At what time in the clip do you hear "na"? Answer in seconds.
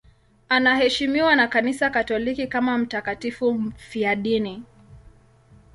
1.35-1.47